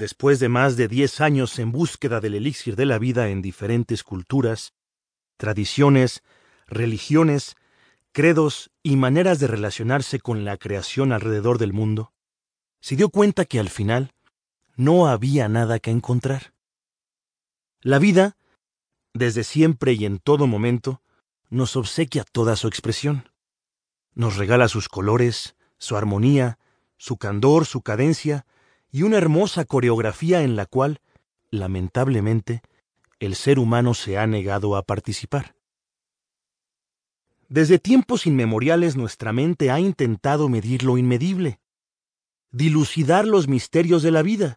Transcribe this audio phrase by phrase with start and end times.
[0.00, 4.02] después de más de diez años en búsqueda del elixir de la vida en diferentes
[4.02, 4.72] culturas,
[5.36, 6.22] tradiciones,
[6.66, 7.54] religiones,
[8.10, 12.14] credos y maneras de relacionarse con la creación alrededor del mundo,
[12.80, 14.14] se dio cuenta que al final
[14.74, 16.54] no había nada que encontrar.
[17.82, 18.38] La vida,
[19.12, 21.02] desde siempre y en todo momento,
[21.50, 23.28] nos obsequia toda su expresión.
[24.14, 26.58] Nos regala sus colores, su armonía,
[26.96, 28.46] su candor, su cadencia
[28.90, 31.00] y una hermosa coreografía en la cual,
[31.50, 32.62] lamentablemente,
[33.18, 35.54] el ser humano se ha negado a participar.
[37.48, 41.60] Desde tiempos inmemoriales nuestra mente ha intentado medir lo inmedible,
[42.52, 44.56] dilucidar los misterios de la vida,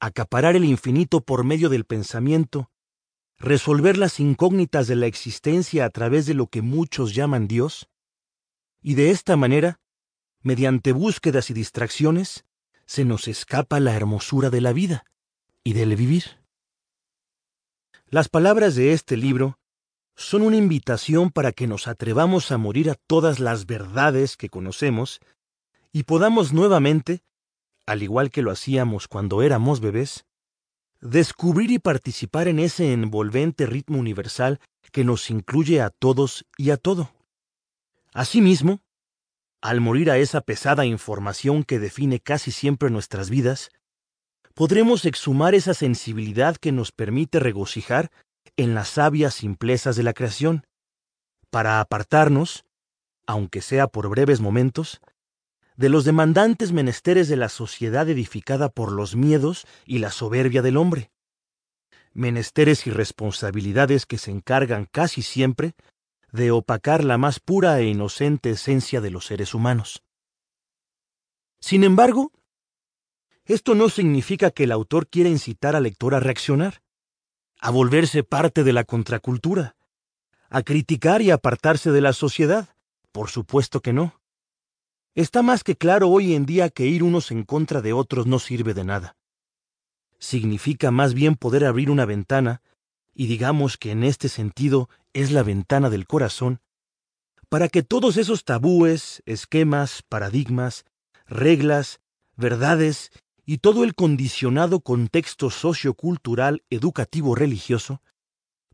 [0.00, 2.70] acaparar el infinito por medio del pensamiento,
[3.38, 7.88] resolver las incógnitas de la existencia a través de lo que muchos llaman Dios,
[8.82, 9.80] y de esta manera,
[10.42, 12.44] mediante búsquedas y distracciones,
[12.88, 15.04] se nos escapa la hermosura de la vida
[15.62, 16.42] y del vivir.
[18.06, 19.58] Las palabras de este libro
[20.16, 25.20] son una invitación para que nos atrevamos a morir a todas las verdades que conocemos
[25.92, 27.20] y podamos nuevamente,
[27.86, 30.24] al igual que lo hacíamos cuando éramos bebés,
[31.02, 34.60] descubrir y participar en ese envolvente ritmo universal
[34.92, 37.10] que nos incluye a todos y a todo.
[38.14, 38.80] Asimismo,
[39.60, 43.70] al morir a esa pesada información que define casi siempre nuestras vidas,
[44.54, 48.10] podremos exhumar esa sensibilidad que nos permite regocijar
[48.56, 50.66] en las sabias simplezas de la creación,
[51.50, 52.64] para apartarnos,
[53.26, 55.00] aunque sea por breves momentos,
[55.76, 60.76] de los demandantes menesteres de la sociedad edificada por los miedos y la soberbia del
[60.76, 61.10] hombre.
[62.12, 65.74] Menesteres y responsabilidades que se encargan casi siempre
[66.32, 70.02] de opacar la más pura e inocente esencia de los seres humanos.
[71.60, 72.32] Sin embargo,
[73.44, 76.82] esto no significa que el autor quiera incitar al lector a reaccionar,
[77.60, 79.76] a volverse parte de la contracultura,
[80.50, 82.68] a criticar y apartarse de la sociedad.
[83.10, 84.20] Por supuesto que no.
[85.14, 88.38] Está más que claro hoy en día que ir unos en contra de otros no
[88.38, 89.16] sirve de nada.
[90.18, 92.60] Significa más bien poder abrir una ventana,
[93.18, 96.60] y digamos que en este sentido es la ventana del corazón,
[97.48, 100.84] para que todos esos tabúes, esquemas, paradigmas,
[101.26, 101.98] reglas,
[102.36, 103.10] verdades
[103.44, 108.02] y todo el condicionado contexto sociocultural, educativo, religioso,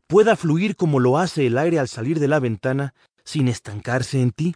[0.05, 4.29] pueda fluir como lo hace el aire al salir de la ventana sin estancarse en
[4.29, 4.55] ti,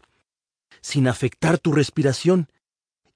[0.81, 2.47] sin afectar tu respiración,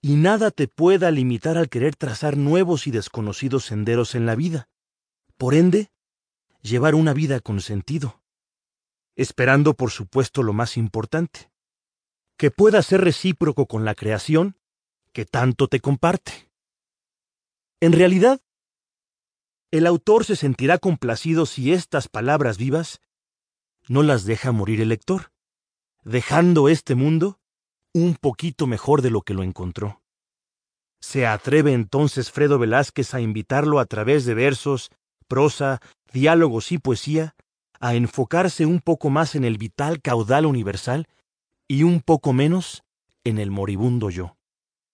[0.01, 4.69] y nada te pueda limitar al querer trazar nuevos y desconocidos senderos en la vida.
[5.37, 5.92] Por ende,
[6.63, 8.23] llevar una vida con sentido.
[9.15, 11.51] Esperando, por supuesto, lo más importante,
[12.37, 14.57] que pueda ser recíproco con la creación
[15.11, 16.49] que tanto te comparte.
[17.79, 18.41] En realidad,
[19.71, 23.01] el autor se sentirá complacido si estas palabras vivas
[23.87, 25.31] no las deja morir el lector,
[26.03, 27.39] dejando este mundo
[27.93, 30.01] un poquito mejor de lo que lo encontró.
[31.01, 34.89] Se atreve entonces Fredo Velázquez a invitarlo a través de versos,
[35.27, 35.81] prosa,
[36.13, 37.35] diálogos y poesía
[37.81, 41.07] a enfocarse un poco más en el vital caudal universal
[41.67, 42.83] y un poco menos
[43.25, 44.37] en el moribundo yo.